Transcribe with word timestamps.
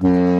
Mm-hmm. 0.00 0.31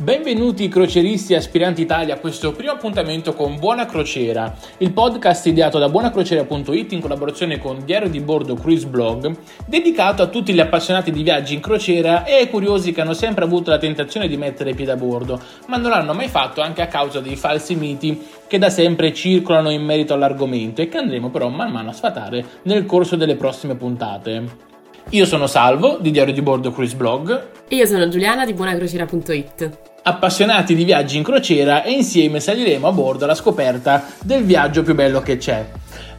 Benvenuti 0.00 0.68
croceristi 0.68 1.32
e 1.32 1.36
aspiranti 1.36 1.80
Italia 1.80 2.14
a 2.14 2.18
questo 2.20 2.52
primo 2.52 2.70
appuntamento 2.70 3.34
con 3.34 3.58
Buona 3.58 3.84
Crociera, 3.84 4.54
il 4.78 4.92
podcast 4.92 5.46
ideato 5.46 5.80
da 5.80 5.88
buonacrociera.it 5.88 6.92
in 6.92 7.00
collaborazione 7.00 7.58
con 7.58 7.84
Diario 7.84 8.08
di 8.08 8.20
Bordo 8.20 8.54
Cruise 8.54 8.86
Blog, 8.86 9.36
dedicato 9.66 10.22
a 10.22 10.28
tutti 10.28 10.54
gli 10.54 10.60
appassionati 10.60 11.10
di 11.10 11.24
viaggi 11.24 11.54
in 11.54 11.60
crociera 11.60 12.22
e 12.22 12.34
ai 12.34 12.48
curiosi 12.48 12.92
che 12.92 13.00
hanno 13.00 13.12
sempre 13.12 13.42
avuto 13.42 13.70
la 13.70 13.78
tentazione 13.78 14.28
di 14.28 14.36
mettere 14.36 14.72
piede 14.72 14.92
a 14.92 14.96
bordo, 14.96 15.40
ma 15.66 15.78
non 15.78 15.90
l'hanno 15.90 16.14
mai 16.14 16.28
fatto 16.28 16.60
anche 16.60 16.80
a 16.80 16.86
causa 16.86 17.18
dei 17.18 17.34
falsi 17.34 17.74
miti 17.74 18.24
che 18.46 18.58
da 18.58 18.70
sempre 18.70 19.12
circolano 19.12 19.70
in 19.70 19.82
merito 19.82 20.14
all'argomento 20.14 20.80
e 20.80 20.88
che 20.88 20.98
andremo 20.98 21.30
però 21.30 21.48
man 21.48 21.72
mano 21.72 21.90
a 21.90 21.92
sfatare 21.92 22.44
nel 22.62 22.86
corso 22.86 23.16
delle 23.16 23.34
prossime 23.34 23.74
puntate. 23.74 24.66
Io 25.10 25.26
sono 25.26 25.48
Salvo 25.48 25.98
di 26.00 26.12
Diario 26.12 26.34
di 26.34 26.42
Bordo 26.42 26.70
Cruise 26.70 26.94
Blog. 26.94 27.46
E 27.66 27.74
io 27.74 27.86
sono 27.86 28.06
Giuliana 28.08 28.44
di 28.44 28.52
buonacrociera.it. 28.52 29.87
Appassionati 30.08 30.74
di 30.74 30.84
viaggi 30.84 31.18
in 31.18 31.22
crociera 31.22 31.82
e 31.82 31.90
insieme 31.90 32.40
saliremo 32.40 32.88
a 32.88 32.92
bordo 32.92 33.24
alla 33.24 33.34
scoperta 33.34 34.06
del 34.22 34.42
viaggio 34.42 34.82
più 34.82 34.94
bello 34.94 35.20
che 35.20 35.36
c'è. 35.36 35.68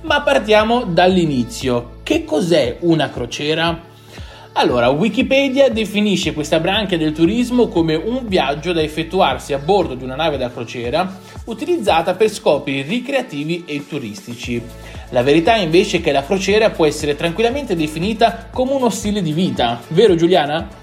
Ma 0.02 0.22
partiamo 0.22 0.84
dall'inizio. 0.84 1.98
Che 2.04 2.24
cos'è 2.24 2.78
una 2.82 3.10
crociera? 3.10 3.82
Allora, 4.54 4.90
Wikipedia 4.90 5.72
definisce 5.72 6.34
questa 6.34 6.60
branca 6.60 6.98
del 6.98 7.14
turismo 7.14 7.68
come 7.68 7.96
un 7.96 8.28
viaggio 8.28 8.74
da 8.74 8.82
effettuarsi 8.84 9.54
a 9.54 9.58
bordo 9.58 9.96
di 9.96 10.04
una 10.04 10.16
nave 10.16 10.38
da 10.38 10.52
crociera 10.52 11.12
utilizzata 11.46 12.14
per 12.14 12.30
scopi 12.30 12.84
ricreativi 12.84 13.64
e 13.66 13.88
turistici. 13.88 14.62
La 15.10 15.24
verità 15.24 15.56
invece 15.56 15.98
è 15.98 16.02
che 16.02 16.12
la 16.12 16.24
crociera 16.24 16.70
può 16.70 16.86
essere 16.86 17.16
tranquillamente 17.16 17.76
definita 17.76 18.50
come 18.52 18.74
uno 18.74 18.92
stile 18.92 19.24
di 19.24 19.34
vita, 19.34 19.82
vero 19.88 20.14
Giuliana? 20.14 20.79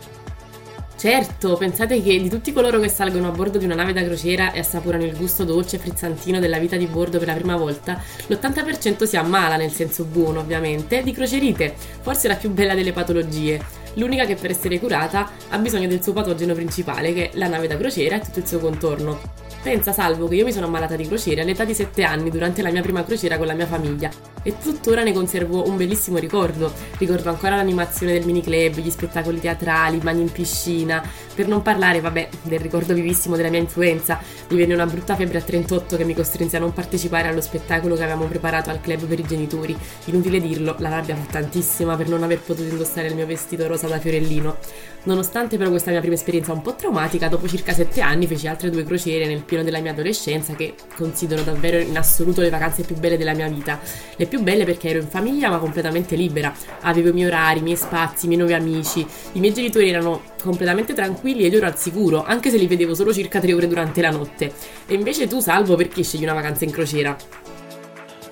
Certo, 1.06 1.56
pensate 1.56 2.02
che 2.02 2.20
di 2.20 2.28
tutti 2.28 2.52
coloro 2.52 2.80
che 2.80 2.88
salgono 2.88 3.28
a 3.28 3.30
bordo 3.30 3.58
di 3.58 3.64
una 3.64 3.76
nave 3.76 3.92
da 3.92 4.02
crociera 4.02 4.50
e 4.50 4.58
assaporano 4.58 5.04
il 5.04 5.16
gusto 5.16 5.44
dolce 5.44 5.76
e 5.76 5.78
frizzantino 5.78 6.40
della 6.40 6.58
vita 6.58 6.74
di 6.74 6.86
bordo 6.86 7.18
per 7.18 7.28
la 7.28 7.34
prima 7.34 7.54
volta, 7.54 8.02
l'80% 8.26 9.04
si 9.04 9.16
ammala, 9.16 9.54
nel 9.54 9.70
senso 9.70 10.02
buono 10.02 10.40
ovviamente, 10.40 11.04
di 11.04 11.12
crocerite, 11.12 11.76
forse 12.00 12.26
la 12.26 12.34
più 12.34 12.50
bella 12.50 12.74
delle 12.74 12.92
patologie. 12.92 13.60
L'unica 13.94 14.24
che 14.24 14.34
per 14.34 14.50
essere 14.50 14.80
curata 14.80 15.30
ha 15.50 15.58
bisogno 15.58 15.86
del 15.86 16.02
suo 16.02 16.12
patogeno 16.12 16.54
principale, 16.54 17.14
che 17.14 17.30
è 17.30 17.36
la 17.36 17.46
nave 17.46 17.68
da 17.68 17.76
crociera 17.76 18.16
e 18.16 18.20
tutto 18.20 18.40
il 18.40 18.46
suo 18.48 18.58
contorno. 18.58 19.45
Pensa 19.62 19.92
Salvo 19.92 20.28
che 20.28 20.36
io 20.36 20.44
mi 20.44 20.52
sono 20.52 20.66
ammalata 20.66 20.94
di 20.94 21.06
crociere 21.06 21.40
all'età 21.40 21.64
di 21.64 21.74
7 21.74 22.02
anni 22.04 22.30
durante 22.30 22.62
la 22.62 22.70
mia 22.70 22.82
prima 22.82 23.04
crociera 23.04 23.36
con 23.36 23.46
la 23.46 23.54
mia 23.54 23.66
famiglia 23.66 24.10
e 24.46 24.54
tuttora 24.62 25.02
ne 25.02 25.12
conservo 25.12 25.66
un 25.66 25.76
bellissimo 25.76 26.18
ricordo. 26.18 26.72
Ricordo 26.98 27.30
ancora 27.30 27.56
l'animazione 27.56 28.12
del 28.12 28.24
mini 28.24 28.42
club, 28.42 28.76
gli 28.76 28.90
spettacoli 28.90 29.40
teatrali, 29.40 29.96
i 29.96 30.00
bagni 30.00 30.22
in 30.22 30.30
piscina, 30.30 31.02
per 31.34 31.48
non 31.48 31.62
parlare, 31.62 32.00
vabbè, 32.00 32.28
del 32.42 32.60
ricordo 32.60 32.94
vivissimo 32.94 33.34
della 33.34 33.50
mia 33.50 33.58
influenza. 33.58 34.20
Mi 34.50 34.56
venne 34.56 34.74
una 34.74 34.86
brutta 34.86 35.16
febbre 35.16 35.38
a 35.38 35.42
38 35.42 35.96
che 35.96 36.04
mi 36.04 36.14
costrinse 36.14 36.58
a 36.58 36.60
non 36.60 36.72
partecipare 36.72 37.26
allo 37.26 37.40
spettacolo 37.40 37.96
che 37.96 38.04
avevamo 38.04 38.26
preparato 38.26 38.70
al 38.70 38.80
club 38.80 39.04
per 39.06 39.18
i 39.18 39.24
genitori. 39.26 39.76
Inutile 40.04 40.40
dirlo, 40.40 40.76
la 40.78 40.90
rabbia 40.90 41.16
fu 41.16 41.26
tantissima 41.28 41.96
per 41.96 42.08
non 42.08 42.22
aver 42.22 42.38
potuto 42.38 42.68
indossare 42.68 43.08
il 43.08 43.16
mio 43.16 43.26
vestito 43.26 43.66
rosa 43.66 43.88
da 43.88 43.98
fiorellino. 43.98 44.58
Nonostante 45.06 45.56
però 45.56 45.70
questa 45.70 45.90
mia 45.90 46.00
prima 46.00 46.14
esperienza 46.14 46.52
un 46.52 46.62
po' 46.62 46.76
traumatica, 46.76 47.26
dopo 47.28 47.48
circa 47.48 47.72
7 47.72 48.00
anni 48.00 48.28
feci 48.28 48.46
altre 48.46 48.70
due 48.70 48.84
crociere 48.84 49.26
nel 49.26 49.42
pieno 49.46 49.64
della 49.64 49.80
mia 49.80 49.92
adolescenza 49.92 50.54
che 50.54 50.74
considero 50.96 51.42
davvero 51.42 51.78
in 51.78 51.96
assoluto 51.96 52.42
le 52.42 52.50
vacanze 52.50 52.82
più 52.82 52.96
belle 52.96 53.16
della 53.16 53.32
mia 53.32 53.48
vita. 53.48 53.80
Le 54.16 54.26
più 54.26 54.42
belle 54.42 54.64
perché 54.64 54.90
ero 54.90 54.98
in 55.00 55.08
famiglia 55.08 55.48
ma 55.48 55.58
completamente 55.58 56.16
libera, 56.16 56.52
avevo 56.80 57.08
i 57.08 57.12
miei 57.12 57.28
orari, 57.28 57.60
i 57.60 57.62
miei 57.62 57.76
spazi, 57.76 58.24
i 58.24 58.28
miei 58.28 58.40
nuovi 58.40 58.54
amici, 58.54 59.06
i 59.32 59.40
miei 59.40 59.54
genitori 59.54 59.88
erano 59.88 60.22
completamente 60.42 60.92
tranquilli 60.92 61.44
ed 61.44 61.54
ero 61.54 61.66
al 61.66 61.78
sicuro, 61.78 62.24
anche 62.24 62.50
se 62.50 62.58
li 62.58 62.66
vedevo 62.66 62.94
solo 62.94 63.12
circa 63.12 63.40
3 63.40 63.54
ore 63.54 63.68
durante 63.68 64.00
la 64.00 64.10
notte. 64.10 64.52
E 64.86 64.94
invece 64.94 65.26
tu, 65.26 65.40
Salvo, 65.40 65.76
perché 65.76 66.02
scegli 66.02 66.24
una 66.24 66.34
vacanza 66.34 66.64
in 66.64 66.70
crociera? 66.70 67.45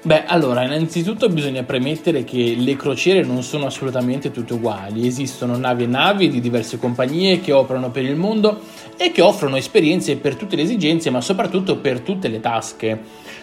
Beh, 0.07 0.25
allora, 0.27 0.65
innanzitutto 0.65 1.31
bisogna 1.31 1.63
premettere 1.63 2.25
che 2.25 2.57
le 2.59 2.77
crociere 2.77 3.23
non 3.23 3.43
sono 3.43 3.65
assolutamente 3.65 4.31
tutte 4.31 4.53
uguali. 4.53 5.07
Esistono 5.07 5.57
navi 5.57 5.85
e 5.85 5.87
navi 5.87 6.29
di 6.29 6.43
diverse 6.43 6.79
compagnie 6.79 7.41
che 7.41 7.53
operano 7.53 7.91
per 7.91 8.05
il 8.05 8.15
mondo 8.15 8.61
e 8.99 9.13
che 9.13 9.23
offrono 9.23 9.57
esperienze 9.57 10.17
per 10.17 10.37
tutte 10.37 10.57
le 10.57 10.63
esigenze, 10.63 11.09
ma 11.09 11.23
soprattutto 11.23 11.79
per 11.79 12.01
tutte 12.01 12.29
le 12.29 12.41
tasche. 12.41 13.01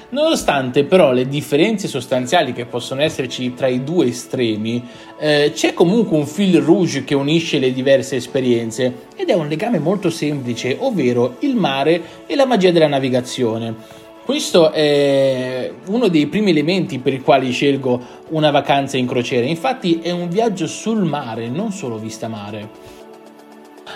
Nonostante 0.10 0.84
però 0.84 1.12
le 1.14 1.28
differenze 1.28 1.88
sostanziali 1.88 2.54
che 2.54 2.66
possono 2.66 3.02
esserci 3.02 3.56
tra 3.56 3.66
i 3.66 3.84
due 3.84 4.08
estremi, 4.08 4.86
eh, 5.18 5.54
c'è 5.56 5.74
comunque 5.74 6.16
un 6.16 6.28
fil 6.28 6.62
rouge 6.62 7.04
che 7.04 7.16
unisce 7.16 7.58
le 7.58 7.74
diverse 7.74 8.18
esperienze 8.18 9.08
ed 9.16 9.30
è 9.30 9.34
un 9.34 9.48
legame 9.48 9.80
molto 9.80 10.12
semplice, 10.12 10.76
ovvero 10.80 11.38
il 11.40 11.56
mare 11.56 12.02
e 12.28 12.36
la 12.36 12.46
magia 12.46 12.70
della 12.70 12.88
navigazione. 12.88 14.00
Questo 14.24 14.72
è 14.72 15.72
uno 15.88 16.08
dei 16.08 16.28
primi 16.28 16.52
elementi 16.52 17.00
per 17.00 17.14
i 17.14 17.22
quali 17.22 17.52
scelgo 17.52 18.00
una 18.30 18.52
vacanza 18.52 18.98
in 18.98 19.08
crociera, 19.08 19.46
infatti 19.46 20.00
è 20.02 20.12
un 20.12 20.30
viaggio 20.30 20.68
sul 20.68 21.04
mare, 21.04 21.50
non 21.50 21.72
solo 21.72 21.98
vista 21.98 22.28
mare. 22.28 23.00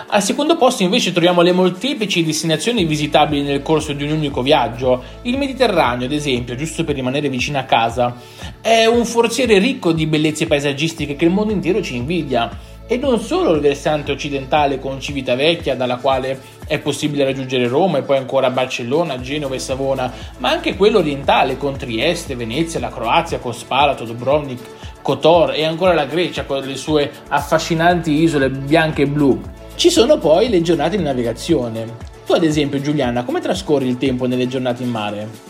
Al 0.08 0.22
secondo 0.22 0.56
posto 0.56 0.82
invece 0.82 1.12
troviamo 1.12 1.40
le 1.40 1.52
molteplici 1.52 2.22
destinazioni 2.22 2.84
visitabili 2.84 3.42
nel 3.42 3.62
corso 3.62 3.92
di 3.92 4.04
un 4.04 4.10
unico 4.10 4.42
viaggio. 4.42 5.02
Il 5.22 5.38
Mediterraneo, 5.38 6.06
ad 6.06 6.12
esempio, 6.12 6.54
giusto 6.54 6.84
per 6.84 6.96
rimanere 6.96 7.30
vicino 7.30 7.58
a 7.58 7.62
casa, 7.62 8.14
è 8.60 8.84
un 8.84 9.06
forziere 9.06 9.58
ricco 9.58 9.92
di 9.92 10.06
bellezze 10.06 10.46
paesaggistiche 10.46 11.16
che 11.16 11.24
il 11.24 11.30
mondo 11.30 11.52
intero 11.52 11.80
ci 11.80 11.96
invidia 11.96 12.50
e 12.86 12.96
non 12.96 13.20
solo 13.20 13.52
il 13.52 13.60
versante 13.60 14.12
occidentale 14.12 14.78
con 14.78 15.00
Civitavecchia 15.00 15.74
dalla 15.74 15.96
quale 15.96 16.40
è 16.66 16.78
possibile 16.78 17.24
raggiungere 17.24 17.68
Roma 17.68 17.98
e 17.98 18.02
poi 18.02 18.16
ancora 18.16 18.50
Barcellona, 18.50 19.20
Genova 19.20 19.54
e 19.54 19.58
Savona, 19.58 20.12
ma 20.38 20.50
anche 20.50 20.76
quello 20.76 20.98
orientale 20.98 21.56
con 21.56 21.76
Trieste, 21.76 22.36
Venezia, 22.36 22.80
la 22.80 22.90
Croazia 22.90 23.38
con 23.38 23.54
Spalato, 23.54 24.04
Dubrovnik, 24.04 24.60
Kotor 25.02 25.52
e 25.52 25.64
ancora 25.64 25.94
la 25.94 26.06
Grecia 26.06 26.44
con 26.44 26.60
le 26.60 26.76
sue 26.76 27.10
affascinanti 27.28 28.12
isole 28.22 28.50
bianche 28.50 29.02
e 29.02 29.06
blu. 29.06 29.40
Ci 29.74 29.90
sono 29.90 30.18
poi 30.18 30.48
le 30.48 30.62
giornate 30.62 30.96
di 30.96 31.02
navigazione. 31.02 32.14
Tu 32.24 32.32
ad 32.32 32.42
esempio 32.42 32.80
Giuliana, 32.80 33.24
come 33.24 33.40
trascorri 33.40 33.86
il 33.86 33.98
tempo 33.98 34.26
nelle 34.26 34.48
giornate 34.48 34.82
in 34.82 34.90
mare? 34.90 35.45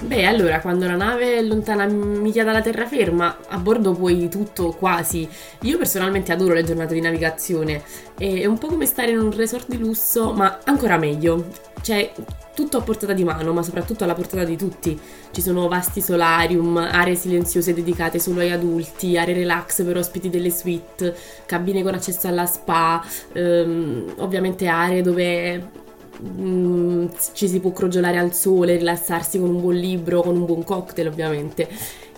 Beh, 0.00 0.24
allora, 0.26 0.60
quando 0.60 0.86
la 0.86 0.94
nave 0.94 1.38
è 1.38 1.42
lontana 1.42 1.84
miglia 1.86 2.44
dalla 2.44 2.60
terraferma, 2.60 3.38
a 3.48 3.58
bordo 3.58 3.92
puoi 3.92 4.28
tutto 4.28 4.70
quasi. 4.70 5.28
Io 5.62 5.76
personalmente 5.76 6.30
adoro 6.30 6.54
le 6.54 6.62
giornate 6.62 6.94
di 6.94 7.00
navigazione. 7.00 7.82
È 8.16 8.46
un 8.46 8.58
po' 8.58 8.68
come 8.68 8.86
stare 8.86 9.10
in 9.10 9.18
un 9.18 9.34
resort 9.34 9.66
di 9.68 9.76
lusso, 9.76 10.32
ma 10.32 10.60
ancora 10.64 10.98
meglio. 10.98 11.48
Cioè, 11.82 12.12
tutto 12.54 12.76
a 12.76 12.80
portata 12.80 13.12
di 13.12 13.24
mano, 13.24 13.52
ma 13.52 13.62
soprattutto 13.64 14.04
alla 14.04 14.14
portata 14.14 14.44
di 14.44 14.56
tutti. 14.56 14.98
Ci 15.32 15.40
sono 15.40 15.66
vasti 15.66 16.00
solarium, 16.00 16.76
aree 16.76 17.16
silenziose 17.16 17.74
dedicate 17.74 18.20
solo 18.20 18.40
agli 18.40 18.50
adulti, 18.50 19.18
aree 19.18 19.34
relax 19.34 19.82
per 19.82 19.96
ospiti 19.96 20.30
delle 20.30 20.52
suite, 20.52 21.14
cabine 21.44 21.82
con 21.82 21.94
accesso 21.94 22.28
alla 22.28 22.46
spa, 22.46 23.04
ehm, 23.32 24.14
ovviamente 24.18 24.68
aree 24.68 25.02
dove 25.02 25.86
Mm, 26.20 27.06
ci 27.32 27.46
si 27.48 27.60
può 27.60 27.70
crogiolare 27.70 28.18
al 28.18 28.34
sole, 28.34 28.76
rilassarsi 28.76 29.38
con 29.38 29.50
un 29.50 29.60
buon 29.60 29.76
libro, 29.76 30.22
con 30.22 30.36
un 30.36 30.44
buon 30.46 30.64
cocktail 30.64 31.06
ovviamente. 31.06 31.68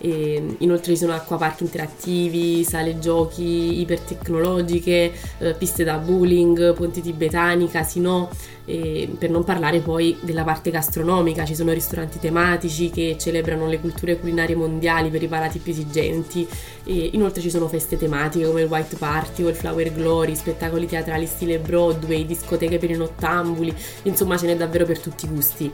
E 0.03 0.55
inoltre 0.57 0.93
ci 0.93 0.97
sono 0.97 1.13
acquapark 1.13 1.61
interattivi, 1.61 2.63
sale 2.63 2.97
giochi 2.97 3.81
ipertecnologiche, 3.81 5.11
eh, 5.37 5.53
piste 5.53 5.83
da 5.83 5.97
bowling, 5.97 6.73
ponti 6.73 7.01
tibetani, 7.01 7.69
casino, 7.69 8.29
per 8.65 9.29
non 9.29 9.43
parlare 9.43 9.79
poi 9.79 10.17
della 10.21 10.43
parte 10.43 10.71
gastronomica, 10.71 11.43
ci 11.43 11.55
sono 11.55 11.73
ristoranti 11.73 12.19
tematici 12.19 12.89
che 12.89 13.17
celebrano 13.19 13.67
le 13.67 13.79
culture 13.79 14.17
culinarie 14.17 14.55
mondiali 14.55 15.09
per 15.09 15.21
i 15.21 15.27
palati 15.27 15.59
più 15.59 15.73
esigenti, 15.73 16.47
e 16.85 17.09
inoltre 17.13 17.41
ci 17.41 17.49
sono 17.49 17.67
feste 17.67 17.97
tematiche 17.97 18.45
come 18.45 18.61
il 18.61 18.67
White 18.67 18.95
Party 18.95 19.43
o 19.43 19.49
il 19.49 19.55
Flower 19.55 19.93
Glory, 19.93 20.35
spettacoli 20.35 20.87
teatrali 20.87 21.25
stile 21.25 21.59
Broadway, 21.59 22.25
discoteche 22.25 22.77
per 22.77 22.91
i 22.91 22.95
nottambuli, 22.95 23.75
insomma 24.03 24.37
ce 24.37 24.45
n'è 24.45 24.55
davvero 24.55 24.85
per 24.85 24.99
tutti 24.99 25.25
i 25.25 25.29
gusti 25.29 25.71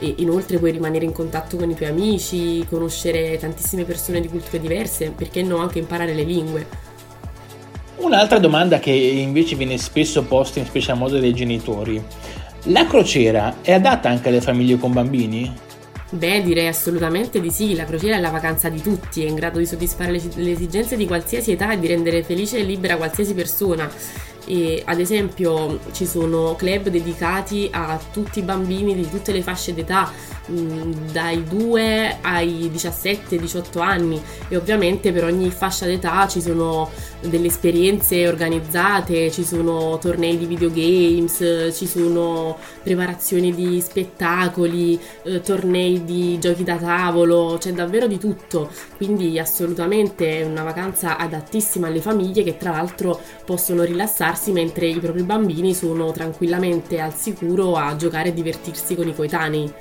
e 0.00 0.14
inoltre 0.18 0.58
puoi 0.58 0.72
rimanere 0.72 1.04
in 1.04 1.12
contatto 1.12 1.56
con 1.56 1.70
i 1.70 1.74
tuoi 1.76 1.90
amici, 1.90 2.66
conoscere 2.68 3.38
tantissime 3.38 3.84
persone 3.84 4.20
di 4.20 4.28
culture 4.28 4.58
diverse, 4.58 5.12
perché 5.14 5.42
no 5.42 5.58
anche 5.58 5.78
imparare 5.78 6.14
le 6.14 6.24
lingue. 6.24 6.66
Un'altra 7.96 8.38
domanda 8.38 8.78
che 8.78 8.90
invece 8.90 9.54
viene 9.56 9.76
spesso 9.76 10.24
posta 10.24 10.58
in 10.58 10.64
special 10.64 10.96
modo 10.96 11.20
dai 11.20 11.34
genitori. 11.34 12.02
La 12.64 12.86
crociera 12.86 13.56
è 13.60 13.72
adatta 13.72 14.08
anche 14.08 14.28
alle 14.28 14.40
famiglie 14.40 14.78
con 14.78 14.92
bambini? 14.92 15.68
Beh, 16.12 16.42
direi 16.42 16.66
assolutamente 16.66 17.40
di 17.40 17.50
sì, 17.50 17.74
la 17.76 17.84
crociera 17.84 18.16
è 18.16 18.20
la 18.20 18.30
vacanza 18.30 18.68
di 18.68 18.82
tutti, 18.82 19.22
è 19.22 19.28
in 19.28 19.36
grado 19.36 19.58
di 19.58 19.66
soddisfare 19.66 20.10
le, 20.10 20.50
esigenze 20.50 20.96
di 20.96 21.06
qualsiasi 21.06 21.52
età 21.52 21.72
e 21.72 21.78
di 21.78 21.86
rendere 21.86 22.24
felice 22.24 22.58
e 22.58 22.62
libera 22.64 22.96
qualsiasi 22.96 23.32
persona. 23.32 23.88
E 24.46 24.82
ad 24.84 24.98
esempio 24.98 25.78
ci 25.92 26.06
sono 26.06 26.54
club 26.56 26.88
dedicati 26.88 27.68
a 27.72 28.00
tutti 28.12 28.40
i 28.40 28.42
bambini 28.42 28.94
di 28.94 29.08
tutte 29.08 29.32
le 29.32 29.42
fasce 29.42 29.74
d'età, 29.74 30.10
dai 31.12 31.44
2 31.44 32.18
ai 32.22 32.70
17-18 32.72 33.80
anni. 33.80 34.20
E 34.48 34.56
ovviamente 34.56 35.12
per 35.12 35.24
ogni 35.24 35.50
fascia 35.50 35.86
d'età 35.86 36.26
ci 36.28 36.40
sono 36.40 36.90
delle 37.20 37.46
esperienze 37.46 38.26
organizzate, 38.26 39.30
ci 39.30 39.44
sono 39.44 39.98
tornei 39.98 40.38
di 40.38 40.46
videogames, 40.46 41.74
ci 41.74 41.86
sono 41.86 42.56
preparazioni 42.82 43.54
di 43.54 43.80
spettacoli, 43.80 44.98
eh, 45.24 45.40
tornei 45.40 46.04
di 46.04 46.38
giochi 46.38 46.64
da 46.64 46.76
tavolo, 46.76 47.56
c'è 47.58 47.72
davvero 47.72 48.06
di 48.06 48.18
tutto, 48.18 48.70
quindi 48.96 49.38
assolutamente 49.38 50.40
è 50.40 50.44
una 50.44 50.62
vacanza 50.62 51.16
adattissima 51.16 51.86
alle 51.88 52.00
famiglie 52.00 52.42
che 52.42 52.56
tra 52.56 52.70
l'altro 52.70 53.20
possono 53.44 53.82
rilassarsi 54.30 54.52
mentre 54.52 54.86
i 54.86 54.98
propri 54.98 55.22
bambini 55.22 55.74
sono 55.74 56.12
tranquillamente 56.12 57.00
al 57.00 57.14
sicuro 57.14 57.74
a 57.74 57.96
giocare 57.96 58.28
e 58.28 58.32
divertirsi 58.32 58.94
con 58.94 59.08
i 59.08 59.14
coetanei. 59.14 59.72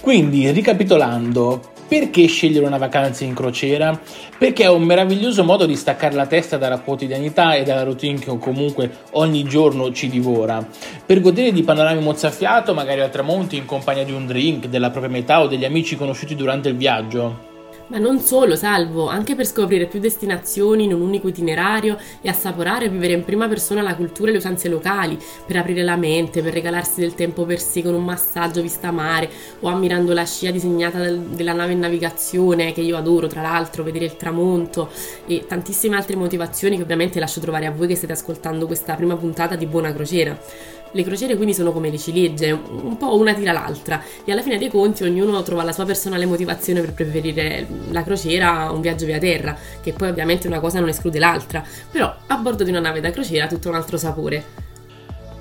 Quindi, 0.00 0.50
ricapitolando, 0.50 1.60
perché 1.88 2.26
scegliere 2.26 2.66
una 2.66 2.76
vacanza 2.76 3.24
in 3.24 3.34
crociera? 3.34 3.98
Perché 4.36 4.64
è 4.64 4.68
un 4.68 4.82
meraviglioso 4.82 5.44
modo 5.44 5.64
di 5.64 5.76
staccare 5.76 6.14
la 6.14 6.26
testa 6.26 6.58
dalla 6.58 6.80
quotidianità 6.80 7.54
e 7.54 7.62
dalla 7.62 7.84
routine 7.84 8.18
che 8.18 8.36
comunque 8.38 8.90
ogni 9.12 9.44
giorno 9.44 9.92
ci 9.92 10.08
divora. 10.08 10.66
Per 11.06 11.20
godere 11.20 11.52
di 11.52 11.62
panorami 11.62 12.02
mozzafiato, 12.02 12.74
magari 12.74 13.00
al 13.00 13.10
tramonto 13.10 13.54
in 13.54 13.64
compagnia 13.64 14.04
di 14.04 14.12
un 14.12 14.26
drink, 14.26 14.66
della 14.66 14.90
propria 14.90 15.12
metà 15.12 15.40
o 15.40 15.46
degli 15.46 15.64
amici 15.64 15.96
conosciuti 15.96 16.34
durante 16.34 16.68
il 16.68 16.76
viaggio. 16.76 17.52
Ma 17.86 17.98
non 17.98 18.18
solo, 18.20 18.56
salvo, 18.56 19.08
anche 19.08 19.34
per 19.34 19.44
scoprire 19.44 19.84
più 19.86 20.00
destinazioni 20.00 20.84
in 20.84 20.94
un 20.94 21.02
unico 21.02 21.28
itinerario 21.28 21.98
e 22.22 22.30
assaporare 22.30 22.86
e 22.86 22.88
vivere 22.88 23.12
in 23.12 23.24
prima 23.24 23.46
persona 23.46 23.82
la 23.82 23.94
cultura 23.94 24.30
e 24.30 24.32
le 24.32 24.38
usanze 24.38 24.68
locali, 24.68 25.18
per 25.46 25.56
aprire 25.56 25.82
la 25.82 25.96
mente, 25.96 26.42
per 26.42 26.54
regalarsi 26.54 27.00
del 27.00 27.14
tempo 27.14 27.44
per 27.44 27.60
sé 27.60 27.82
con 27.82 27.92
un 27.92 28.02
massaggio 28.02 28.62
vista 28.62 28.90
mare 28.90 29.28
o 29.60 29.68
ammirando 29.68 30.14
la 30.14 30.24
scia 30.24 30.50
disegnata 30.50 30.98
del, 30.98 31.18
della 31.18 31.52
nave 31.52 31.72
in 31.72 31.80
navigazione, 31.80 32.72
che 32.72 32.80
io 32.80 32.96
adoro 32.96 33.26
tra 33.26 33.42
l'altro, 33.42 33.82
vedere 33.82 34.06
il 34.06 34.16
tramonto 34.16 34.88
e 35.26 35.44
tantissime 35.46 35.96
altre 35.96 36.16
motivazioni 36.16 36.76
che 36.76 36.82
ovviamente 36.82 37.20
lascio 37.20 37.40
trovare 37.40 37.66
a 37.66 37.70
voi 37.70 37.86
che 37.86 37.96
state 37.96 38.14
ascoltando 38.14 38.66
questa 38.66 38.94
prima 38.94 39.16
puntata 39.16 39.56
di 39.56 39.66
Buona 39.66 39.92
Crociera. 39.92 40.82
Le 40.94 41.02
crociere 41.02 41.34
quindi 41.34 41.54
sono 41.54 41.72
come 41.72 41.90
le 41.90 41.98
ciliegie, 41.98 42.52
un 42.52 42.96
po' 42.96 43.16
una 43.16 43.34
tira 43.34 43.50
l'altra 43.50 44.00
e 44.24 44.30
alla 44.30 44.42
fine 44.42 44.58
dei 44.58 44.68
conti 44.68 45.02
ognuno 45.02 45.42
trova 45.42 45.64
la 45.64 45.72
sua 45.72 45.84
personale 45.84 46.24
motivazione 46.24 46.80
per 46.80 46.92
preferire 46.92 47.66
la 47.90 48.04
crociera 48.04 48.60
a 48.60 48.70
un 48.70 48.80
viaggio 48.80 49.04
via 49.04 49.18
terra, 49.18 49.56
che 49.82 49.92
poi 49.92 50.10
ovviamente 50.10 50.46
una 50.46 50.60
cosa 50.60 50.78
non 50.78 50.88
esclude 50.88 51.18
l'altra, 51.18 51.64
però 51.90 52.14
a 52.28 52.36
bordo 52.36 52.62
di 52.62 52.70
una 52.70 52.78
nave 52.78 53.00
da 53.00 53.10
crociera 53.10 53.46
ha 53.46 53.48
tutto 53.48 53.68
un 53.70 53.74
altro 53.74 53.96
sapore. 53.96 54.63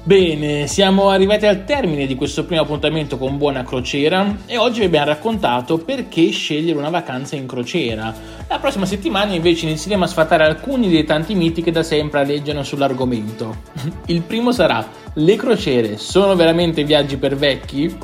Bene, 0.05 0.67
siamo 0.67 1.11
arrivati 1.11 1.45
al 1.45 1.63
termine 1.63 2.05
di 2.05 2.15
questo 2.15 2.43
primo 2.43 2.63
appuntamento 2.63 3.17
con 3.17 3.37
Buona 3.37 3.63
Crociera 3.63 4.35
e 4.45 4.57
oggi 4.57 4.79
vi 4.79 4.87
abbiamo 4.87 5.05
raccontato 5.05 5.77
perché 5.77 6.29
scegliere 6.29 6.77
una 6.77 6.89
vacanza 6.89 7.37
in 7.37 7.47
crociera. 7.47 8.13
La 8.49 8.59
prossima 8.59 8.85
settimana 8.85 9.33
invece 9.33 9.65
inizieremo 9.65 10.03
a 10.03 10.07
sfatare 10.07 10.43
alcuni 10.43 10.89
dei 10.89 11.05
tanti 11.05 11.35
miti 11.35 11.61
che 11.61 11.71
da 11.71 11.83
sempre 11.83 12.19
aleggiano 12.19 12.63
sull'argomento. 12.63 13.55
Il 14.07 14.23
primo 14.23 14.51
sarà: 14.51 14.85
le 15.13 15.35
crociere 15.37 15.97
sono 15.97 16.35
veramente 16.35 16.83
viaggi 16.83 17.15
per 17.15 17.37
vecchi? 17.37 17.97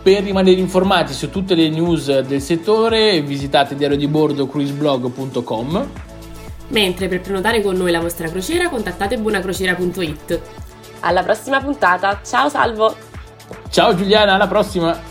Per 0.00 0.22
rimanere 0.22 0.60
informati 0.60 1.14
su 1.14 1.30
tutte 1.30 1.56
le 1.56 1.68
news 1.68 2.20
del 2.20 2.40
settore 2.40 3.20
visitate 3.22 3.74
diario 3.74 3.96
di 3.96 4.06
bordo 4.06 4.46
cruiseblog.com 4.46 5.88
Mentre 6.68 7.08
per 7.08 7.22
prenotare 7.22 7.60
con 7.60 7.76
noi 7.76 7.90
la 7.90 8.00
vostra 8.00 8.28
crociera 8.28 8.68
contattate 8.68 9.18
buonacrociera.it 9.18 10.66
alla 11.00 11.22
prossima 11.22 11.60
puntata. 11.60 12.20
Ciao 12.24 12.48
Salvo! 12.48 12.94
Ciao 13.70 13.94
Giuliana, 13.94 14.34
alla 14.34 14.46
prossima! 14.46 15.07